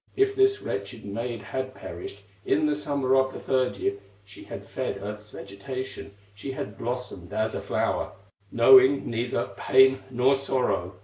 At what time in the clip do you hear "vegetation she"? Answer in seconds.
5.29-6.53